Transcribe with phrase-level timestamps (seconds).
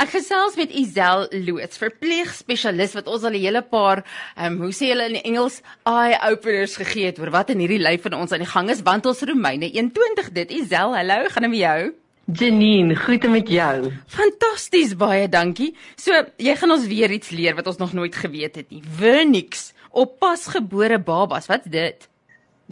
[0.00, 4.00] Ek gesels met Isel Loots, verpleegspesialis wat ons al 'n hele paar,
[4.34, 7.82] ehm um, hoe sê hulle in Engels, eye openers gegee het oor wat in hierdie
[7.82, 10.50] lyf van ons aan die gang is, want ons Romeine 21 dit.
[10.50, 11.92] Isel, hallo, gaan dit met jou?
[12.32, 13.92] Janine, groete met jou.
[14.06, 15.76] Fantasties, baie dankie.
[15.96, 18.82] So, jy gaan ons weer iets leer wat ons nog nooit geweet het nie.
[18.96, 22.08] Vernix op pasgebore babas, wat's dit?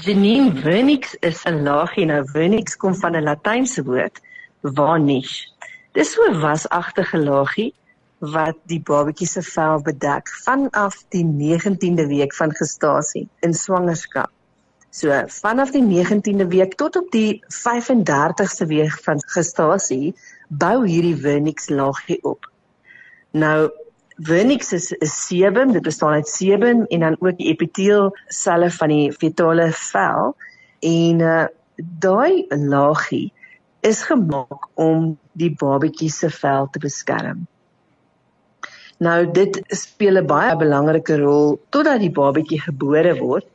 [0.00, 2.24] Janine, vernix is 'n laagie nou.
[2.32, 4.16] Vernix kom van 'n Latynse woord,
[4.62, 5.44] varnish
[5.98, 7.72] Dis so 'n wasagtige laagie
[8.34, 14.30] wat die babatjie se vel bedek vanaf die 19de week van gestasie in swangerskap.
[14.90, 20.14] So vanaf die 19de week tot op die 35ste week van gestasie
[20.48, 22.46] bou hierdie vernix laagie op.
[23.32, 23.70] Nou
[24.30, 28.88] vernix is 'n sebum, dit bestaan uit sebum en dan ook die epiteel selle van
[28.88, 30.36] die fetale vel
[30.80, 31.46] en uh,
[31.98, 33.32] daai laagie
[33.80, 37.46] is gemaak om die babatjie se vel te beskerm.
[38.98, 43.46] Nou dit speel 'n baie belangrike rol totdat die babatjie gebore word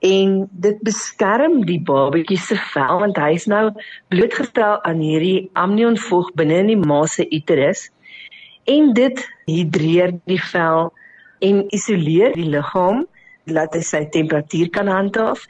[0.00, 3.70] en dit beskerm die babatjie se vel want hy is nou
[4.10, 7.90] blootgestel aan hierdie amnionvog binne in die ma se uterus
[8.66, 10.92] en dit hidreer die vel
[11.40, 13.06] en isoleer die liggaam
[13.46, 15.46] laat hy sy temperatuur kan handhaaf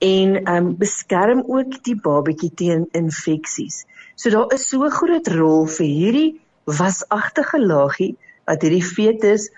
[0.00, 3.84] en um beskerm ook die babatjie teen infeksies.
[4.16, 9.50] So daar is so 'n groot rol vir hierdie wasagtige laagie wat hierdie fetus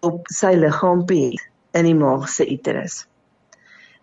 [0.00, 1.40] op sy liggaam het
[1.72, 3.06] in die maag se uterus.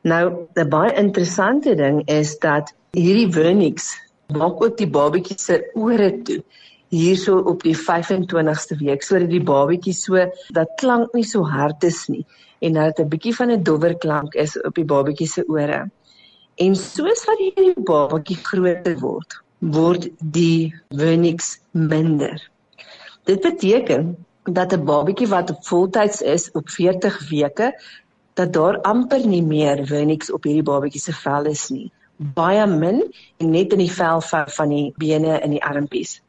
[0.04, 3.96] Nou, 'n baie interessante ding is dat hierdie vernix
[4.28, 6.44] maak ook die babatjie se ore toe
[6.90, 10.24] hierso op die 25ste week sodat die babatjie so
[10.56, 12.26] dat klank nie so hard is nie
[12.60, 15.90] en dat dit 'n bietjie van 'n dowwer klank is op die babatjie se ore.
[16.56, 22.50] En soos wat hierdie babatjie groter word, word die vernix minder.
[23.24, 27.74] Dit beteken dat 'n babatjie wat op voltyds is op 40 weke,
[28.34, 31.92] dat daar amper nie meer vernix op hierdie babatjie se vel is nie.
[32.18, 33.04] Baie min
[33.38, 36.22] en net in die vel van die bene en die armpies.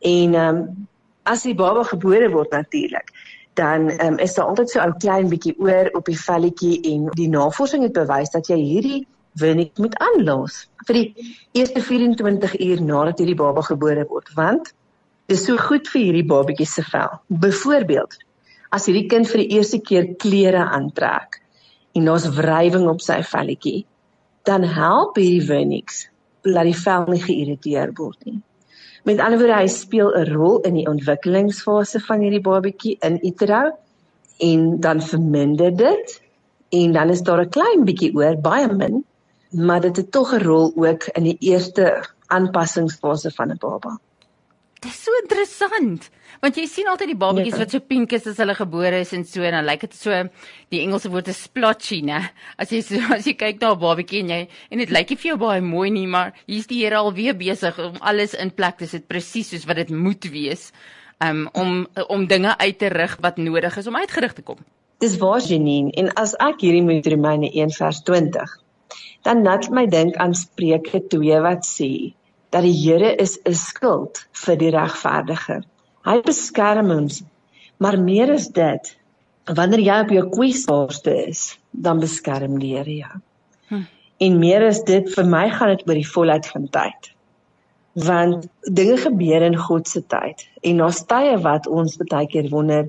[0.00, 0.88] En ehm um,
[1.22, 3.12] as die baba gebore word natuurlik,
[3.58, 7.28] dan um, is daar altyd so 'n klein bietjie oor op die velletjie en die
[7.28, 9.06] navorsing het bewys dat jy hierdie
[9.40, 11.08] winiek moet aanlos vir die
[11.52, 14.72] eerste 24 uur nadat hierdie baba gebore word want
[15.26, 17.20] dit is so goed vir hierdie babatjie se vel.
[17.28, 18.16] Byvoorbeeld,
[18.74, 21.40] as hierdie kind vir die eerste keer klere aantrek
[21.96, 23.84] en daar's wrywing op sy velletjie,
[24.48, 26.06] dan help hierdie winieks
[26.42, 28.40] laat die vel nie geïrriteer word nie.
[29.02, 33.72] Met ander woorde, hy speel 'n rol in die ontwikkelingsfase van hierdie babatjie in utero
[34.38, 36.20] en dan verminder dit
[36.70, 39.04] en dan is daar 'n klein bietjie oor, baie min,
[39.50, 43.98] maar dit het tog 'n rol ook in die eerste aanpassingsfase van 'n baba.
[44.82, 46.08] Dis so interessant.
[46.42, 47.60] Want jy sien altyd die babatjies ja.
[47.62, 50.16] wat so pink is as hulle gebore is en so en dan lyk dit so
[50.74, 52.18] die Engelse woord is splotchy, né?
[52.58, 55.18] As jy so as jy kyk na 'n babatjie en jy en dit lyk nie
[55.22, 58.50] vir jou baie mooi nie, maar hier's die Here al weer besig om alles in
[58.50, 60.72] plek te sit presies soos wat dit moet wees.
[61.22, 64.58] Um, om om dinge uit te rig wat nodig is om uitgerig te kom.
[64.98, 68.58] Dis waar Janine en as ek hierdie met Romeine 1 vers 20
[69.22, 72.10] dan net my dink aan Spreuke 2 wat sê
[72.52, 75.62] dat die Here is 'n skild vir die regverdige.
[76.04, 77.22] Hy beskerm ons.
[77.78, 78.96] Maar meer is dit,
[79.46, 83.16] wanneer jy op jou kwesbaarste is, dan beskerm die Here jou.
[83.68, 83.82] Hm.
[84.20, 87.10] En meer is dit vir my gaan dit oor die volheid van tyd.
[87.94, 92.88] Want dinge gebeur in God se tyd en daar's tye wat ons baie keer wonder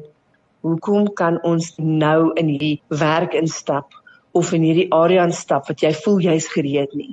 [0.63, 3.91] hoekom kan ons nou in hierdie werk instap
[4.31, 7.11] of in hierdie area instap wat jy voel jy's gereed nie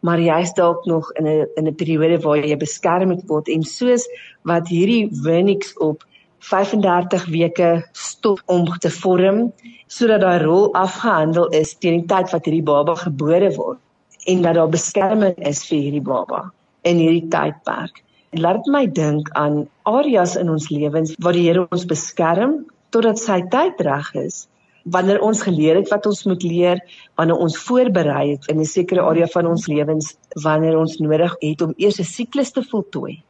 [0.00, 3.62] maar jy's dalk nog in 'n in 'n periode waar jy beskerm moet word en
[3.62, 4.06] soos
[4.42, 6.04] wat hierdie Winix op
[6.38, 9.52] 35 weke stop om te vorm
[9.86, 13.78] sodat daai rol afgehandel is teen die tyd wat hierdie baba gebore word
[14.26, 16.50] en dat daar beskerming is vir hierdie baba
[16.82, 18.02] in hierdie tydperk.
[18.32, 23.40] Laat my dink aan areas in ons lewens waar die Here ons beskerm totdat sy
[23.50, 24.46] tyd reg is
[24.84, 26.80] wanneer ons geleer het wat ons moet leer,
[27.14, 31.62] wanneer ons voorberei het in 'n sekere area van ons lewens, wanneer ons nodig het
[31.62, 33.22] om eers 'n siklus te voltooi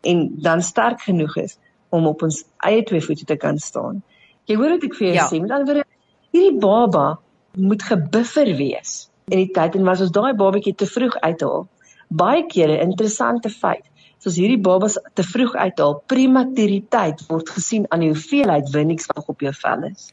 [0.00, 1.58] en dan sterk genoeg is
[1.88, 4.02] om op ons eie twee voete te kan staan.
[4.44, 5.28] Jy hoor wat ek vir jou ja.
[5.28, 5.84] sê, met ander woorde,
[6.30, 7.18] hierdie baba
[7.56, 11.68] moet gebuffer wees in die tyd en was ons daai babatjie te vroeg uithaal.
[12.08, 13.84] Baie kere interessante feit
[14.22, 19.42] soos hierdie babas te vroeg uithaal, prematuriteit word gesien aan die hoeveelheid winiks wat op
[19.42, 20.10] jou vel is.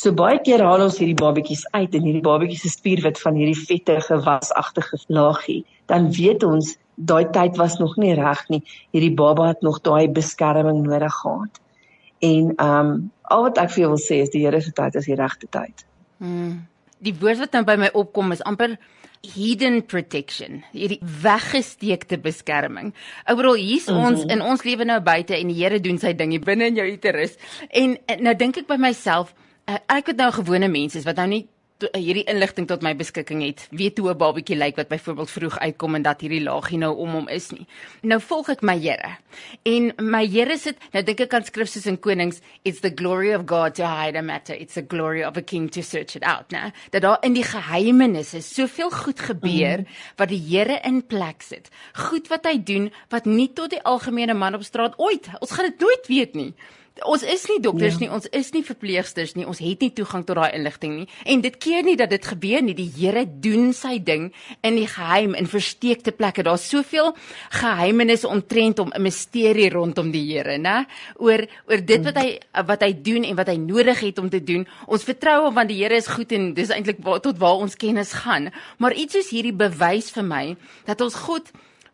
[0.00, 3.58] So baie keer haal ons hierdie babatjies uit en hierdie babatjies se spierwit van hierdie
[3.58, 8.62] vettige wasagtige laagie, dan weet ons daai tyd was nog nie reg nie.
[8.94, 11.60] Hierdie baba het nog daai beskerming nodig gehad.
[12.20, 14.96] En ehm um, al wat ek vir jou wil sê is die Here se tyd
[14.98, 15.84] is die regte tyd.
[16.18, 16.66] Hmm.
[16.98, 18.74] Die woord wat nou by my opkom is amper
[19.20, 22.94] hidden protection, hierdie weggesteekte beskerming.
[23.26, 24.04] Bedoel hier's mm -hmm.
[24.06, 26.74] ons in ons lewe nou buite en die Here doen sy ding hier binne in
[26.74, 27.36] jou uterus.
[27.68, 29.34] En nou dink ek by myself,
[29.68, 31.48] uh, ek het nou gewone mense wat nou nie
[31.92, 33.66] hierdie inligting tot my beskikking het.
[33.70, 37.10] Weet hoe 'n babatjie lyk wat byvoorbeeld vroeg uitkom en dat hierdie laagie nou om
[37.10, 37.66] hom is nie.
[38.02, 39.16] Nou volg ek my Here.
[39.62, 43.42] En my Here sit, nou dink ek aan skrifte in Konings, it's the glory of
[43.46, 44.54] God to hide a matter.
[44.54, 46.72] It's the glory of a king to search it out, né?
[46.90, 49.86] Dat daar in die geheimenisse soveel goed gebeur mm.
[50.16, 51.68] wat die Here in plek sit.
[51.94, 55.64] Goed wat hy doen wat nie tot die algemene man op straat ooit, ons gaan
[55.64, 56.54] dit nooit weet nie
[57.06, 58.04] ons is nie dokters ja.
[58.04, 61.06] nie, ons is nie verpleegsters nie, ons het nie toegang tot daai inligting nie.
[61.24, 62.74] En dit keer nie dat dit gebeur nie.
[62.76, 64.30] Die Here doen sy ding
[64.66, 66.44] in die geheim in versteekte plekke.
[66.46, 67.14] Daar's soveel
[67.56, 70.86] geheimenisse omtrent om 'n misterie rondom die Here, né?
[71.16, 74.42] Oor oor dit wat hy wat hy doen en wat hy nodig het om te
[74.44, 74.66] doen.
[74.86, 78.12] Ons vertrou hom want die Here is goed en dis eintlik tot waar ons kennis
[78.12, 78.50] gaan.
[78.78, 81.50] Maar iets soos hierdie bewys vir my dat ons God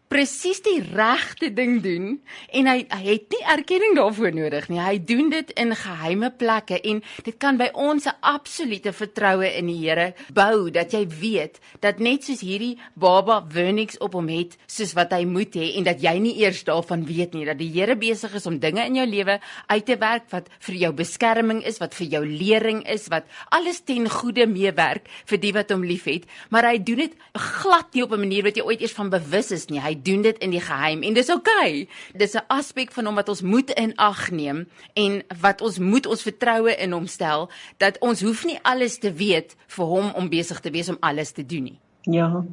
[0.08, 2.16] presies die regte ding doen
[2.54, 4.80] en hy, hy het nie erkenning daarvoor nodig nie.
[4.80, 9.66] Hy doen dit in geheime plekke en dit kan by ons 'n absolute vertroue in
[9.66, 14.56] die Here bou dat jy weet dat net soos hierdie baba Vernix op hom het
[14.66, 17.70] soos wat hy moet hê en dat jy nie eers daarvan weet nie dat die
[17.70, 21.62] Here besig is om dinge in jou lewe uit te werk wat vir jou beskerming
[21.64, 25.84] is, wat vir jou lering is, wat alles ten goeie meewerk vir die wat hom
[25.84, 29.10] liefhet, maar hy doen dit glad nie op 'n manier wat jy ooit eers van
[29.10, 29.80] bewus is nie.
[29.80, 31.86] Hy doen dit in die geheim en dis oukei.
[31.86, 31.88] Okay.
[32.14, 36.06] Dis 'n aspek van hom wat ons moet in ag neem en wat ons moet
[36.06, 40.28] ons vertroue in hom stel dat ons hoef nie alles te weet vir hom om
[40.28, 41.78] besig te wees om alles te doen nie.
[42.02, 42.44] Ja.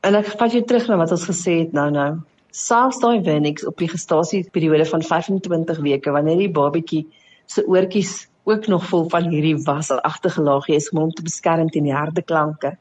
[0.00, 2.20] En ek vat jou terug na wat ons gesê het nou nou.
[2.50, 7.06] Selfs daai Venix op die gestasieperiode van 25 weke wanneer die babatjie
[7.46, 11.88] se oortjies ook nog vol van hierdie wasagtige laagie is om hom te beskerm teen
[11.88, 12.76] die harde klanke.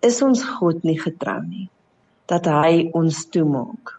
[0.00, 1.68] Is ons God nie getrou nie?
[2.30, 3.96] Dat hy ons toemaak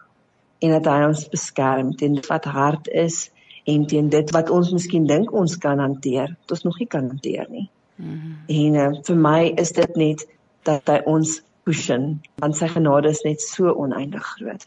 [0.62, 3.28] en dat hy ons beskerm teen wat hard is
[3.68, 7.08] en teen dit wat ons miskien dink ons kan hanteer, wat ons nog nie kan
[7.12, 7.68] hanteer nie.
[7.96, 8.36] Mm -hmm.
[8.48, 10.26] En uh, vir my is dit net
[10.62, 14.66] dat hy ons pushen, want sy genade is net so oneindig groot.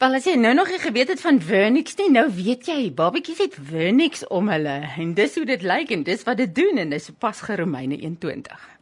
[0.00, 3.38] Wel as jy nou nog nie geweet het van Vernix nie, nou weet jy, babatjies
[3.38, 6.90] het Vernix om hulle en dis hoe dit lyk en dis wat dit doen en
[6.90, 8.79] dis pas Romeine 21.